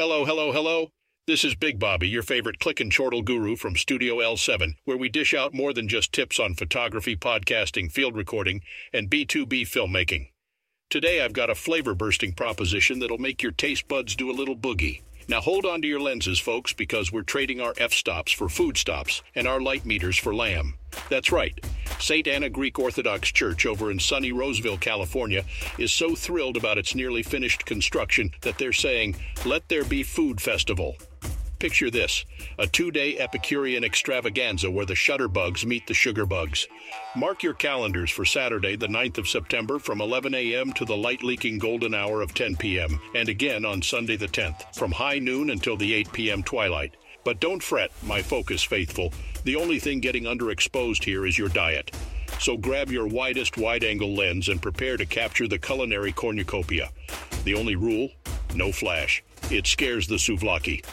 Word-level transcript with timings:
Hello, 0.00 0.24
hello, 0.24 0.50
hello. 0.50 0.88
This 1.26 1.44
is 1.44 1.54
Big 1.54 1.78
Bobby, 1.78 2.08
your 2.08 2.22
favorite 2.22 2.58
click 2.58 2.80
and 2.80 2.90
chortle 2.90 3.20
guru 3.20 3.54
from 3.54 3.76
Studio 3.76 4.16
L7, 4.16 4.76
where 4.86 4.96
we 4.96 5.10
dish 5.10 5.34
out 5.34 5.52
more 5.52 5.74
than 5.74 5.88
just 5.88 6.10
tips 6.10 6.40
on 6.40 6.54
photography, 6.54 7.14
podcasting, 7.14 7.92
field 7.92 8.16
recording, 8.16 8.62
and 8.94 9.10
B2B 9.10 9.68
filmmaking. 9.68 10.30
Today 10.88 11.22
I've 11.22 11.34
got 11.34 11.50
a 11.50 11.54
flavor 11.54 11.94
bursting 11.94 12.32
proposition 12.32 12.98
that'll 12.98 13.18
make 13.18 13.42
your 13.42 13.52
taste 13.52 13.88
buds 13.88 14.16
do 14.16 14.30
a 14.30 14.32
little 14.32 14.56
boogie. 14.56 15.02
Now 15.30 15.40
hold 15.40 15.64
on 15.64 15.80
to 15.82 15.86
your 15.86 16.00
lenses, 16.00 16.40
folks, 16.40 16.72
because 16.72 17.12
we're 17.12 17.22
trading 17.22 17.60
our 17.60 17.72
f 17.78 17.92
stops 17.92 18.32
for 18.32 18.48
food 18.48 18.76
stops 18.76 19.22
and 19.36 19.46
our 19.46 19.60
light 19.60 19.86
meters 19.86 20.18
for 20.18 20.34
lamb. 20.34 20.74
That's 21.08 21.30
right. 21.30 21.56
St. 22.00 22.26
Anna 22.26 22.50
Greek 22.50 22.80
Orthodox 22.80 23.30
Church 23.30 23.64
over 23.64 23.92
in 23.92 24.00
sunny 24.00 24.32
Roseville, 24.32 24.78
California, 24.78 25.44
is 25.78 25.92
so 25.92 26.16
thrilled 26.16 26.56
about 26.56 26.78
its 26.78 26.96
nearly 26.96 27.22
finished 27.22 27.64
construction 27.64 28.32
that 28.40 28.58
they're 28.58 28.72
saying, 28.72 29.14
Let 29.44 29.68
there 29.68 29.84
be 29.84 30.02
food 30.02 30.40
festival. 30.40 30.96
Picture 31.60 31.90
this 31.90 32.24
a 32.58 32.66
two 32.66 32.90
day 32.90 33.18
Epicurean 33.18 33.84
extravaganza 33.84 34.70
where 34.70 34.86
the 34.86 34.94
shutterbugs 34.94 35.66
meet 35.66 35.86
the 35.86 35.92
sugar 35.92 36.24
bugs. 36.24 36.66
Mark 37.14 37.42
your 37.42 37.52
calendars 37.52 38.10
for 38.10 38.24
Saturday, 38.24 38.76
the 38.76 38.88
9th 38.88 39.18
of 39.18 39.28
September, 39.28 39.78
from 39.78 40.00
11 40.00 40.34
a.m. 40.34 40.72
to 40.72 40.86
the 40.86 40.96
light 40.96 41.22
leaking 41.22 41.58
golden 41.58 41.92
hour 41.92 42.22
of 42.22 42.32
10 42.32 42.56
p.m., 42.56 42.98
and 43.14 43.28
again 43.28 43.66
on 43.66 43.82
Sunday, 43.82 44.16
the 44.16 44.26
10th, 44.26 44.74
from 44.74 44.90
high 44.90 45.18
noon 45.18 45.50
until 45.50 45.76
the 45.76 45.92
8 45.92 46.12
p.m. 46.12 46.42
twilight. 46.42 46.96
But 47.24 47.40
don't 47.40 47.62
fret, 47.62 47.92
my 48.04 48.22
focus 48.22 48.62
faithful. 48.62 49.12
The 49.44 49.56
only 49.56 49.78
thing 49.78 50.00
getting 50.00 50.24
underexposed 50.24 51.04
here 51.04 51.26
is 51.26 51.36
your 51.36 51.50
diet. 51.50 51.94
So 52.38 52.56
grab 52.56 52.90
your 52.90 53.06
widest 53.06 53.58
wide 53.58 53.84
angle 53.84 54.14
lens 54.14 54.48
and 54.48 54.62
prepare 54.62 54.96
to 54.96 55.04
capture 55.04 55.46
the 55.46 55.58
culinary 55.58 56.12
cornucopia. 56.12 56.88
The 57.44 57.54
only 57.54 57.76
rule 57.76 58.08
no 58.54 58.72
flash. 58.72 59.22
It 59.50 59.66
scares 59.66 60.06
the 60.06 60.16
souvlaki. 60.16 60.84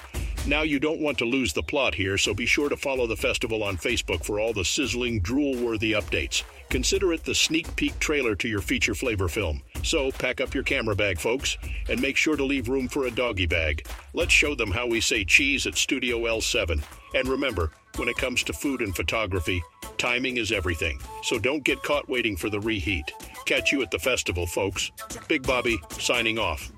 Now, 0.47 0.61
you 0.61 0.79
don't 0.79 1.01
want 1.01 1.17
to 1.17 1.25
lose 1.25 1.51
the 1.51 1.61
plot 1.61 1.93
here, 1.93 2.17
so 2.17 2.33
be 2.33 2.45
sure 2.45 2.69
to 2.69 2.77
follow 2.77 3.05
the 3.05 3.17
festival 3.17 3.63
on 3.63 3.75
Facebook 3.75 4.23
for 4.23 4.39
all 4.39 4.53
the 4.53 4.63
sizzling, 4.63 5.19
drool 5.19 5.57
worthy 5.57 5.91
updates. 5.91 6.43
Consider 6.69 7.11
it 7.11 7.25
the 7.25 7.35
sneak 7.35 7.75
peek 7.75 7.99
trailer 7.99 8.33
to 8.35 8.47
your 8.47 8.61
feature 8.61 8.95
flavor 8.95 9.27
film. 9.27 9.61
So, 9.83 10.09
pack 10.09 10.39
up 10.39 10.53
your 10.53 10.63
camera 10.63 10.95
bag, 10.95 11.19
folks, 11.19 11.57
and 11.89 12.01
make 12.01 12.15
sure 12.15 12.37
to 12.37 12.45
leave 12.45 12.69
room 12.69 12.87
for 12.87 13.07
a 13.07 13.11
doggy 13.11 13.45
bag. 13.45 13.87
Let's 14.13 14.31
show 14.31 14.55
them 14.55 14.71
how 14.71 14.87
we 14.87 15.01
say 15.01 15.25
cheese 15.25 15.67
at 15.67 15.75
Studio 15.75 16.19
L7. 16.19 16.81
And 17.13 17.27
remember, 17.27 17.71
when 17.97 18.07
it 18.07 18.15
comes 18.15 18.41
to 18.43 18.53
food 18.53 18.81
and 18.81 18.95
photography, 18.95 19.61
timing 19.97 20.37
is 20.37 20.53
everything. 20.53 20.97
So 21.23 21.39
don't 21.39 21.65
get 21.65 21.83
caught 21.83 22.07
waiting 22.07 22.37
for 22.37 22.49
the 22.49 22.61
reheat. 22.61 23.11
Catch 23.45 23.73
you 23.73 23.81
at 23.81 23.91
the 23.91 23.99
festival, 23.99 24.47
folks. 24.47 24.91
Big 25.27 25.45
Bobby, 25.45 25.77
signing 25.99 26.39
off. 26.39 26.71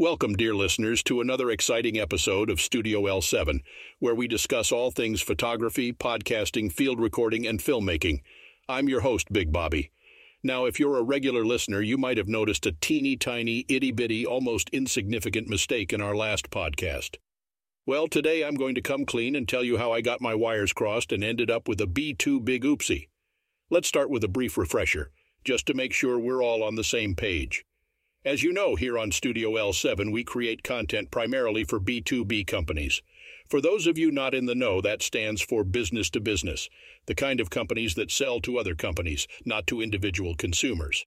Welcome, 0.00 0.34
dear 0.34 0.54
listeners, 0.54 1.02
to 1.02 1.20
another 1.20 1.50
exciting 1.50 1.98
episode 1.98 2.50
of 2.50 2.60
Studio 2.60 3.02
L7, 3.02 3.62
where 3.98 4.14
we 4.14 4.28
discuss 4.28 4.70
all 4.70 4.92
things 4.92 5.20
photography, 5.20 5.92
podcasting, 5.92 6.70
field 6.70 7.00
recording, 7.00 7.48
and 7.48 7.58
filmmaking. 7.58 8.20
I'm 8.68 8.88
your 8.88 9.00
host, 9.00 9.32
Big 9.32 9.50
Bobby. 9.50 9.90
Now, 10.40 10.66
if 10.66 10.78
you're 10.78 10.98
a 10.98 11.02
regular 11.02 11.44
listener, 11.44 11.80
you 11.80 11.98
might 11.98 12.16
have 12.16 12.28
noticed 12.28 12.64
a 12.64 12.76
teeny 12.80 13.16
tiny, 13.16 13.64
itty 13.68 13.90
bitty, 13.90 14.24
almost 14.24 14.70
insignificant 14.70 15.48
mistake 15.48 15.92
in 15.92 16.00
our 16.00 16.14
last 16.14 16.48
podcast. 16.48 17.16
Well, 17.84 18.06
today 18.06 18.44
I'm 18.44 18.54
going 18.54 18.76
to 18.76 18.80
come 18.80 19.04
clean 19.04 19.34
and 19.34 19.48
tell 19.48 19.64
you 19.64 19.78
how 19.78 19.90
I 19.90 20.00
got 20.00 20.20
my 20.20 20.36
wires 20.36 20.72
crossed 20.72 21.10
and 21.10 21.24
ended 21.24 21.50
up 21.50 21.66
with 21.66 21.80
a 21.80 21.88
B2 21.88 22.44
big 22.44 22.62
oopsie. 22.62 23.08
Let's 23.68 23.88
start 23.88 24.10
with 24.10 24.22
a 24.22 24.28
brief 24.28 24.56
refresher, 24.56 25.10
just 25.42 25.66
to 25.66 25.74
make 25.74 25.92
sure 25.92 26.20
we're 26.20 26.40
all 26.40 26.62
on 26.62 26.76
the 26.76 26.84
same 26.84 27.16
page. 27.16 27.64
As 28.24 28.42
you 28.42 28.52
know, 28.52 28.74
here 28.74 28.98
on 28.98 29.12
Studio 29.12 29.52
L7, 29.52 30.12
we 30.12 30.24
create 30.24 30.64
content 30.64 31.12
primarily 31.12 31.62
for 31.62 31.78
B2B 31.78 32.48
companies. 32.48 33.00
For 33.48 33.60
those 33.60 33.86
of 33.86 33.96
you 33.96 34.10
not 34.10 34.34
in 34.34 34.46
the 34.46 34.56
know, 34.56 34.80
that 34.80 35.02
stands 35.02 35.40
for 35.40 35.62
business 35.62 36.10
to 36.10 36.20
business, 36.20 36.68
the 37.06 37.14
kind 37.14 37.38
of 37.38 37.48
companies 37.48 37.94
that 37.94 38.10
sell 38.10 38.40
to 38.40 38.58
other 38.58 38.74
companies, 38.74 39.28
not 39.44 39.68
to 39.68 39.80
individual 39.80 40.34
consumers. 40.34 41.06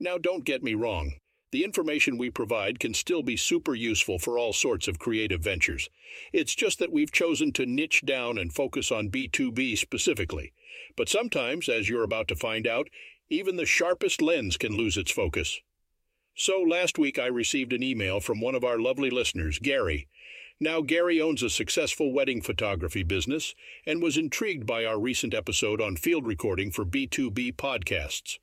Now, 0.00 0.18
don't 0.18 0.44
get 0.44 0.62
me 0.62 0.74
wrong. 0.74 1.14
The 1.52 1.62
information 1.62 2.18
we 2.18 2.30
provide 2.30 2.80
can 2.80 2.94
still 2.94 3.22
be 3.22 3.36
super 3.36 3.76
useful 3.76 4.18
for 4.18 4.36
all 4.36 4.52
sorts 4.52 4.88
of 4.88 4.98
creative 4.98 5.40
ventures. 5.40 5.88
It's 6.32 6.56
just 6.56 6.80
that 6.80 6.92
we've 6.92 7.12
chosen 7.12 7.52
to 7.52 7.64
niche 7.64 8.02
down 8.04 8.38
and 8.38 8.52
focus 8.52 8.90
on 8.90 9.08
B2B 9.08 9.78
specifically. 9.78 10.52
But 10.96 11.08
sometimes, 11.08 11.68
as 11.68 11.88
you're 11.88 12.02
about 12.02 12.26
to 12.26 12.34
find 12.34 12.66
out, 12.66 12.88
even 13.30 13.54
the 13.54 13.66
sharpest 13.66 14.20
lens 14.20 14.56
can 14.56 14.76
lose 14.76 14.96
its 14.96 15.12
focus. 15.12 15.60
So 16.36 16.60
last 16.60 16.98
week 16.98 17.16
I 17.16 17.26
received 17.26 17.72
an 17.72 17.82
email 17.82 18.18
from 18.18 18.40
one 18.40 18.56
of 18.56 18.64
our 18.64 18.78
lovely 18.78 19.08
listeners, 19.08 19.60
Gary. 19.60 20.08
Now, 20.58 20.80
Gary 20.80 21.20
owns 21.20 21.44
a 21.44 21.50
successful 21.50 22.12
wedding 22.12 22.40
photography 22.40 23.04
business 23.04 23.54
and 23.86 24.02
was 24.02 24.16
intrigued 24.16 24.66
by 24.66 24.84
our 24.84 24.98
recent 24.98 25.32
episode 25.32 25.80
on 25.80 25.94
field 25.94 26.26
recording 26.26 26.72
for 26.72 26.84
B2B 26.84 27.54
podcasts. 27.54 28.38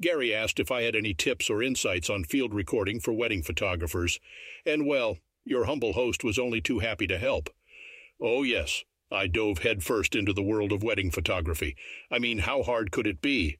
Gary 0.00 0.34
asked 0.34 0.58
if 0.58 0.70
I 0.70 0.82
had 0.82 0.96
any 0.96 1.12
tips 1.12 1.50
or 1.50 1.62
insights 1.62 2.08
on 2.08 2.24
field 2.24 2.54
recording 2.54 2.98
for 2.98 3.12
wedding 3.12 3.42
photographers, 3.42 4.20
and 4.64 4.86
well, 4.86 5.18
your 5.44 5.66
humble 5.66 5.92
host 5.92 6.24
was 6.24 6.38
only 6.38 6.62
too 6.62 6.78
happy 6.78 7.06
to 7.08 7.18
help. 7.18 7.50
Oh, 8.20 8.42
yes, 8.42 8.84
I 9.10 9.26
dove 9.26 9.58
headfirst 9.58 10.14
into 10.16 10.32
the 10.32 10.42
world 10.42 10.72
of 10.72 10.82
wedding 10.82 11.10
photography. 11.10 11.76
I 12.10 12.18
mean, 12.20 12.38
how 12.38 12.62
hard 12.62 12.90
could 12.90 13.06
it 13.06 13.20
be? 13.20 13.58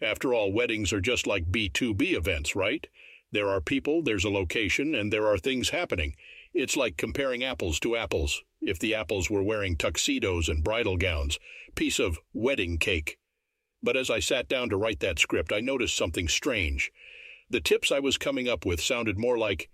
After 0.00 0.32
all, 0.32 0.52
weddings 0.52 0.92
are 0.92 1.00
just 1.00 1.26
like 1.26 1.50
B2B 1.50 2.16
events, 2.16 2.54
right? 2.54 2.86
There 3.30 3.48
are 3.48 3.60
people, 3.60 4.02
there's 4.02 4.24
a 4.24 4.30
location, 4.30 4.94
and 4.94 5.12
there 5.12 5.26
are 5.26 5.38
things 5.38 5.70
happening. 5.70 6.16
It's 6.54 6.76
like 6.76 6.96
comparing 6.96 7.44
apples 7.44 7.78
to 7.80 7.96
apples. 7.96 8.42
If 8.60 8.78
the 8.78 8.94
apples 8.94 9.28
were 9.28 9.42
wearing 9.42 9.76
tuxedos 9.76 10.48
and 10.48 10.64
bridal 10.64 10.96
gowns, 10.96 11.38
piece 11.74 11.98
of 11.98 12.18
wedding 12.32 12.78
cake. 12.78 13.18
But 13.82 13.96
as 13.96 14.10
I 14.10 14.18
sat 14.18 14.48
down 14.48 14.70
to 14.70 14.76
write 14.76 15.00
that 15.00 15.18
script, 15.18 15.52
I 15.52 15.60
noticed 15.60 15.96
something 15.96 16.26
strange. 16.26 16.90
The 17.50 17.60
tips 17.60 17.92
I 17.92 18.00
was 18.00 18.18
coming 18.18 18.48
up 18.48 18.66
with 18.66 18.80
sounded 18.80 19.18
more 19.18 19.38
like 19.38 19.70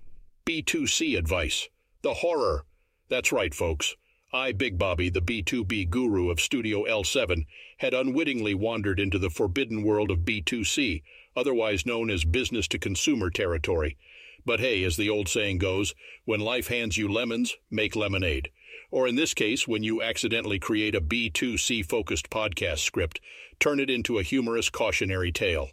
B2C 0.47 1.17
advice. 1.17 1.69
The 2.03 2.15
horror. 2.15 2.67
That's 3.09 3.33
right, 3.33 3.55
folks. 3.55 3.97
I, 4.35 4.51
Big 4.51 4.79
Bobby, 4.79 5.11
the 5.11 5.23
B2B 5.23 5.91
guru 5.91 6.29
of 6.29 6.41
Studio 6.41 6.83
L7, 6.87 7.47
had 7.79 7.95
unwittingly 7.95 8.53
wandered 8.53 8.99
into 8.99 9.17
the 9.17 9.31
forbidden 9.31 9.85
world 9.85 10.11
of 10.11 10.25
B2C, 10.25 11.05
otherwise 11.37 11.87
known 11.87 12.11
as 12.11 12.25
business 12.25 12.67
to 12.69 12.79
consumer 12.81 13.31
territory. 13.31 13.97
But 14.45 14.59
hey, 14.59 14.83
as 14.83 14.97
the 14.97 15.09
old 15.09 15.29
saying 15.29 15.59
goes, 15.59 15.95
when 16.25 16.41
life 16.41 16.67
hands 16.67 16.99
you 16.99 17.07
lemons, 17.07 17.55
make 17.71 17.95
lemonade. 17.95 18.51
Or 18.91 19.07
in 19.07 19.15
this 19.15 19.35
case, 19.35 19.69
when 19.69 19.85
you 19.85 20.03
accidentally 20.03 20.59
create 20.59 20.97
a 20.97 21.01
B2C 21.01 21.89
focused 21.89 22.29
podcast 22.29 22.81
script, 22.81 23.21
turn 23.61 23.79
it 23.79 23.89
into 23.89 24.19
a 24.19 24.25
humorous 24.25 24.69
cautionary 24.69 25.31
tale. 25.31 25.69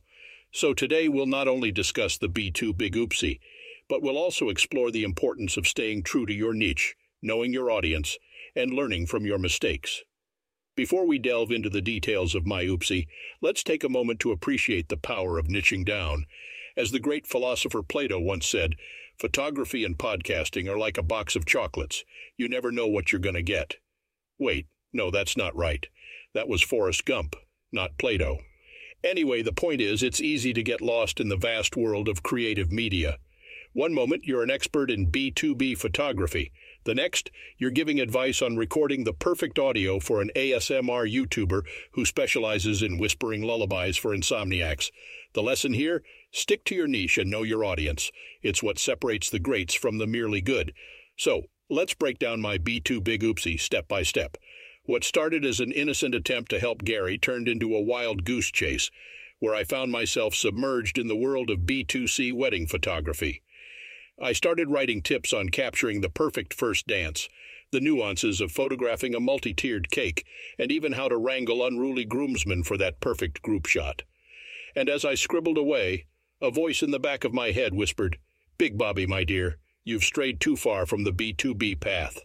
So 0.51 0.75
today 0.75 1.09
we'll 1.09 1.25
not 1.25 1.47
only 1.47 1.71
discuss 1.71 2.15
the 2.15 2.29
B2 2.29 2.77
Big 2.77 2.93
Oopsie, 2.93 3.39
but 3.89 4.03
we'll 4.03 4.19
also 4.19 4.49
explore 4.49 4.91
the 4.91 5.03
importance 5.03 5.57
of 5.57 5.67
staying 5.67 6.03
true 6.03 6.27
to 6.27 6.33
your 6.33 6.53
niche, 6.53 6.95
knowing 7.23 7.53
your 7.53 7.71
audience, 7.71 8.19
and 8.55 8.73
learning 8.73 9.07
from 9.07 9.25
your 9.25 9.37
mistakes. 9.37 10.03
Before 10.75 11.05
we 11.05 11.19
delve 11.19 11.51
into 11.51 11.69
the 11.69 11.81
details 11.81 12.33
of 12.33 12.47
my 12.47 12.63
oopsie, 12.63 13.07
let's 13.41 13.63
take 13.63 13.83
a 13.83 13.89
moment 13.89 14.19
to 14.21 14.31
appreciate 14.31 14.89
the 14.89 14.97
power 14.97 15.37
of 15.37 15.47
niching 15.47 15.85
down. 15.85 16.25
As 16.77 16.91
the 16.91 16.99
great 16.99 17.27
philosopher 17.27 17.83
Plato 17.83 18.19
once 18.19 18.47
said, 18.47 18.75
photography 19.19 19.83
and 19.83 19.97
podcasting 19.97 20.69
are 20.69 20.77
like 20.77 20.97
a 20.97 21.03
box 21.03 21.35
of 21.35 21.45
chocolates. 21.45 22.05
You 22.37 22.47
never 22.47 22.71
know 22.71 22.87
what 22.87 23.11
you're 23.11 23.19
going 23.19 23.35
to 23.35 23.41
get. 23.41 23.75
Wait, 24.39 24.67
no, 24.93 25.11
that's 25.11 25.35
not 25.35 25.55
right. 25.55 25.87
That 26.33 26.47
was 26.47 26.61
Forrest 26.61 27.05
Gump, 27.05 27.35
not 27.71 27.97
Plato. 27.97 28.39
Anyway, 29.03 29.41
the 29.41 29.51
point 29.51 29.81
is, 29.81 30.03
it's 30.03 30.21
easy 30.21 30.53
to 30.53 30.63
get 30.63 30.79
lost 30.79 31.19
in 31.19 31.27
the 31.27 31.35
vast 31.35 31.75
world 31.75 32.07
of 32.07 32.23
creative 32.23 32.71
media. 32.71 33.17
One 33.73 33.93
moment, 33.93 34.25
you're 34.25 34.43
an 34.43 34.51
expert 34.51 34.91
in 34.91 35.11
B2B 35.11 35.77
photography. 35.77 36.51
The 36.83 36.95
next, 36.95 37.29
you're 37.57 37.69
giving 37.69 37.99
advice 37.99 38.41
on 38.41 38.57
recording 38.57 39.03
the 39.03 39.13
perfect 39.13 39.59
audio 39.59 39.99
for 39.99 40.19
an 40.19 40.31
ASMR 40.35 41.07
YouTuber 41.07 41.61
who 41.91 42.05
specializes 42.05 42.81
in 42.81 42.97
whispering 42.97 43.43
lullabies 43.43 43.97
for 43.97 44.15
insomniacs. 44.15 44.89
The 45.33 45.43
lesson 45.43 45.73
here 45.73 46.01
stick 46.31 46.65
to 46.65 46.75
your 46.75 46.87
niche 46.87 47.19
and 47.19 47.29
know 47.29 47.43
your 47.43 47.63
audience. 47.63 48.11
It's 48.41 48.63
what 48.63 48.79
separates 48.79 49.29
the 49.29 49.39
greats 49.39 49.75
from 49.75 49.99
the 49.99 50.07
merely 50.07 50.41
good. 50.41 50.73
So, 51.17 51.43
let's 51.69 51.93
break 51.93 52.17
down 52.17 52.41
my 52.41 52.57
B2 52.57 53.03
Big 53.03 53.21
Oopsie 53.21 53.59
step 53.59 53.87
by 53.87 54.01
step. 54.01 54.37
What 54.85 55.03
started 55.03 55.45
as 55.45 55.59
an 55.59 55.71
innocent 55.71 56.15
attempt 56.15 56.49
to 56.49 56.59
help 56.59 56.83
Gary 56.83 57.19
turned 57.19 57.47
into 57.47 57.75
a 57.75 57.81
wild 57.81 58.25
goose 58.25 58.49
chase, 58.49 58.89
where 59.37 59.53
I 59.53 59.63
found 59.63 59.91
myself 59.91 60.33
submerged 60.33 60.97
in 60.97 61.07
the 61.07 61.15
world 61.15 61.51
of 61.51 61.59
B2C 61.59 62.33
wedding 62.33 62.65
photography. 62.65 63.43
I 64.19 64.33
started 64.33 64.69
writing 64.69 65.01
tips 65.01 65.33
on 65.33 65.49
capturing 65.49 66.01
the 66.01 66.09
perfect 66.09 66.53
first 66.53 66.87
dance, 66.87 67.29
the 67.71 67.79
nuances 67.79 68.41
of 68.41 68.51
photographing 68.51 69.15
a 69.15 69.19
multi 69.19 69.53
tiered 69.53 69.89
cake, 69.91 70.25
and 70.59 70.71
even 70.71 70.93
how 70.93 71.07
to 71.07 71.17
wrangle 71.17 71.65
unruly 71.65 72.05
groomsmen 72.05 72.63
for 72.63 72.77
that 72.77 72.99
perfect 72.99 73.41
group 73.41 73.65
shot. 73.65 74.03
And 74.75 74.89
as 74.89 75.05
I 75.05 75.15
scribbled 75.15 75.57
away, 75.57 76.05
A 76.41 76.51
voice 76.51 76.83
in 76.83 76.91
the 76.91 76.99
back 76.99 77.23
of 77.23 77.33
my 77.33 77.51
head 77.51 77.73
whispered, 77.73 78.17
Big 78.57 78.77
Bobby, 78.77 79.05
my 79.07 79.23
dear, 79.23 79.57
you've 79.83 80.03
strayed 80.03 80.39
too 80.39 80.55
far 80.55 80.85
from 80.85 81.03
the 81.03 81.13
B2B 81.13 81.79
path. 81.79 82.19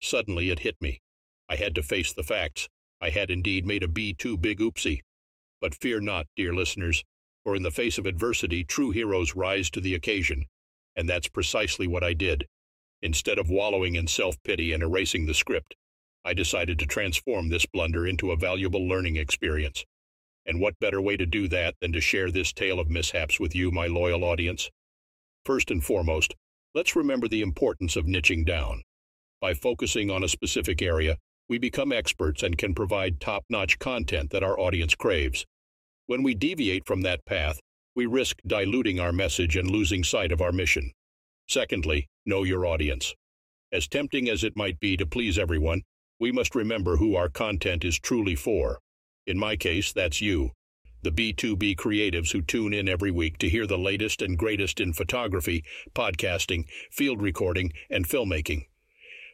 Suddenly 0.00 0.50
it 0.50 0.60
hit 0.60 0.76
me. 0.80 1.00
I 1.48 1.56
had 1.56 1.74
to 1.74 1.82
face 1.82 2.12
the 2.12 2.22
facts. 2.22 2.68
I 3.00 3.10
had 3.10 3.30
indeed 3.30 3.66
made 3.66 3.82
a 3.82 3.88
B2 3.88 4.40
big 4.40 4.60
oopsie. 4.60 5.00
But 5.60 5.74
fear 5.74 6.00
not, 6.00 6.26
dear 6.36 6.54
listeners, 6.54 7.04
for 7.44 7.56
in 7.56 7.62
the 7.62 7.70
face 7.70 7.98
of 7.98 8.06
adversity, 8.06 8.64
true 8.64 8.90
heroes 8.90 9.34
rise 9.34 9.70
to 9.70 9.80
the 9.80 9.94
occasion. 9.94 10.46
And 10.96 11.08
that's 11.08 11.28
precisely 11.28 11.86
what 11.86 12.04
I 12.04 12.12
did. 12.12 12.46
Instead 13.02 13.38
of 13.38 13.50
wallowing 13.50 13.94
in 13.94 14.06
self 14.06 14.36
pity 14.42 14.72
and 14.72 14.82
erasing 14.82 15.26
the 15.26 15.34
script, 15.34 15.74
I 16.24 16.34
decided 16.34 16.78
to 16.78 16.86
transform 16.86 17.48
this 17.48 17.64
blunder 17.64 18.06
into 18.06 18.30
a 18.30 18.36
valuable 18.36 18.86
learning 18.86 19.16
experience. 19.16 19.84
And 20.44 20.60
what 20.60 20.78
better 20.80 21.00
way 21.00 21.16
to 21.16 21.26
do 21.26 21.48
that 21.48 21.76
than 21.80 21.92
to 21.92 22.00
share 22.00 22.30
this 22.30 22.52
tale 22.52 22.78
of 22.78 22.90
mishaps 22.90 23.40
with 23.40 23.54
you, 23.54 23.70
my 23.70 23.86
loyal 23.86 24.24
audience? 24.24 24.70
First 25.44 25.70
and 25.70 25.82
foremost, 25.82 26.34
let's 26.74 26.96
remember 26.96 27.28
the 27.28 27.40
importance 27.42 27.96
of 27.96 28.04
niching 28.04 28.44
down. 28.44 28.82
By 29.40 29.54
focusing 29.54 30.10
on 30.10 30.22
a 30.22 30.28
specific 30.28 30.82
area, 30.82 31.16
we 31.48 31.58
become 31.58 31.92
experts 31.92 32.42
and 32.42 32.58
can 32.58 32.74
provide 32.74 33.20
top 33.20 33.44
notch 33.48 33.78
content 33.78 34.30
that 34.30 34.42
our 34.42 34.58
audience 34.58 34.94
craves. 34.94 35.46
When 36.06 36.22
we 36.22 36.34
deviate 36.34 36.86
from 36.86 37.00
that 37.02 37.24
path, 37.24 37.60
we 38.00 38.06
risk 38.06 38.40
diluting 38.46 38.98
our 38.98 39.12
message 39.12 39.56
and 39.56 39.70
losing 39.70 40.02
sight 40.02 40.32
of 40.32 40.40
our 40.40 40.52
mission. 40.52 40.90
Secondly, 41.50 42.08
know 42.24 42.44
your 42.44 42.64
audience. 42.64 43.14
As 43.72 43.86
tempting 43.86 44.26
as 44.30 44.42
it 44.42 44.56
might 44.56 44.80
be 44.80 44.96
to 44.96 45.04
please 45.04 45.38
everyone, 45.38 45.82
we 46.18 46.32
must 46.32 46.54
remember 46.54 46.96
who 46.96 47.14
our 47.14 47.28
content 47.28 47.84
is 47.84 47.98
truly 47.98 48.34
for. 48.34 48.78
In 49.26 49.38
my 49.38 49.54
case, 49.54 49.92
that's 49.92 50.22
you, 50.22 50.52
the 51.02 51.12
B2B 51.12 51.76
creatives 51.76 52.32
who 52.32 52.40
tune 52.40 52.72
in 52.72 52.88
every 52.88 53.10
week 53.10 53.36
to 53.36 53.50
hear 53.50 53.66
the 53.66 53.76
latest 53.76 54.22
and 54.22 54.38
greatest 54.38 54.80
in 54.80 54.94
photography, 54.94 55.62
podcasting, 55.94 56.64
field 56.90 57.20
recording, 57.20 57.70
and 57.90 58.08
filmmaking. 58.08 58.62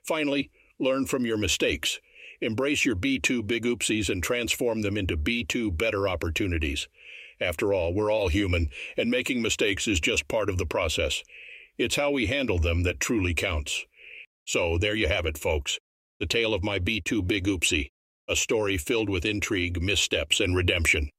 Finally, 0.04 0.50
learn 0.80 1.06
from 1.06 1.24
your 1.24 1.38
mistakes. 1.38 2.00
Embrace 2.40 2.84
your 2.84 2.96
B2 2.96 3.46
big 3.46 3.62
oopsies 3.62 4.10
and 4.10 4.24
transform 4.24 4.82
them 4.82 4.96
into 4.96 5.16
B2 5.16 5.78
better 5.78 6.08
opportunities. 6.08 6.88
After 7.40 7.74
all, 7.74 7.92
we're 7.92 8.12
all 8.12 8.28
human, 8.28 8.70
and 8.96 9.10
making 9.10 9.42
mistakes 9.42 9.86
is 9.86 10.00
just 10.00 10.28
part 10.28 10.48
of 10.48 10.58
the 10.58 10.66
process. 10.66 11.22
It's 11.78 11.96
how 11.96 12.10
we 12.10 12.26
handle 12.26 12.58
them 12.58 12.82
that 12.84 13.00
truly 13.00 13.34
counts. 13.34 13.84
So, 14.44 14.78
there 14.78 14.94
you 14.94 15.08
have 15.08 15.26
it, 15.26 15.36
folks. 15.36 15.78
The 16.18 16.26
tale 16.26 16.54
of 16.54 16.64
my 16.64 16.78
B2 16.78 17.26
Big 17.26 17.46
Oopsie, 17.46 17.90
a 18.28 18.36
story 18.36 18.78
filled 18.78 19.10
with 19.10 19.26
intrigue, 19.26 19.82
missteps, 19.82 20.40
and 20.40 20.56
redemption. 20.56 21.10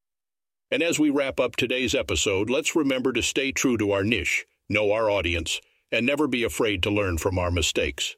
And 0.72 0.81
as 0.81 1.00
we 1.00 1.10
wrap 1.10 1.40
up 1.40 1.56
today's 1.56 1.94
episode, 1.94 2.50
let's 2.50 2.75
remember 2.75 3.13
to 3.13 3.22
stay 3.22 3.52
true 3.52 3.78
to 3.78 3.92
our 3.92 4.04
niche, 4.04 4.46
know 4.68 4.92
our 4.92 5.10
audience, 5.10 5.62
and 5.92 6.06
never 6.06 6.28
be 6.28 6.44
afraid 6.44 6.84
to 6.84 6.90
learn 6.90 7.18
from 7.18 7.38
our 7.38 7.52
mistakes. 7.52 8.16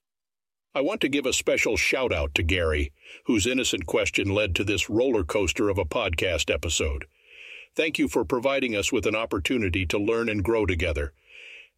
I 0.73 0.81
want 0.81 1.01
to 1.01 1.09
give 1.09 1.25
a 1.25 1.33
special 1.33 1.77
shout 1.77 2.13
out 2.13 2.33
to 2.35 2.43
Gary, 2.43 2.91
whose 3.25 3.45
innocent 3.45 3.85
question 3.85 4.29
led 4.29 4.55
to 4.55 4.63
this 4.63 4.89
roller 4.89 5.23
coaster 5.23 5.67
of 5.67 5.77
a 5.77 5.85
podcast 5.85 6.53
episode. 6.53 7.05
Thank 7.79 7.97
you 7.97 8.09
for 8.09 8.25
providing 8.25 8.75
us 8.75 8.91
with 8.91 9.05
an 9.05 9.15
opportunity 9.15 9.85
to 9.85 9.97
learn 9.97 10.27
and 10.27 10.43
grow 10.43 10.65
together. 10.65 11.13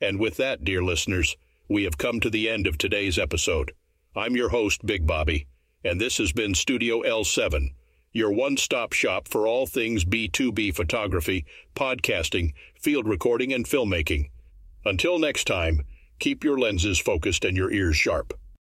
And 0.02 0.20
with 0.20 0.36
that, 0.38 0.64
dear 0.64 0.84
listeners, 0.84 1.38
we 1.70 1.84
have 1.84 2.00
come 2.00 2.20
to 2.22 2.30
the 2.32 2.50
end 2.50 2.66
of 2.66 2.80
today's 2.80 3.20
episode. 3.20 3.74
I'm 4.16 4.36
your 4.36 4.50
host, 4.50 4.84
Big 4.84 5.06
Bobby, 5.06 5.46
and 5.84 6.02
this 6.02 6.18
has 6.18 6.32
been 6.34 6.56
Studio 6.56 7.04
L7, 7.04 7.76
your 8.14 8.32
one 8.32 8.58
stop 8.58 8.94
shop 8.94 9.28
for 9.28 9.46
all 9.46 9.68
things 9.68 10.04
B2B 10.04 10.74
photography, 10.74 11.46
podcasting, 11.76 12.54
field 12.82 13.08
recording, 13.08 13.54
and 13.54 13.66
filmmaking. 13.66 14.32
Until 14.84 15.20
next 15.20 15.46
time, 15.46 15.82
keep 16.18 16.44
your 16.44 16.58
lenses 16.58 16.98
focused 16.98 17.46
and 17.46 17.56
your 17.56 17.72
ears 17.72 17.96
sharp. 17.96 18.34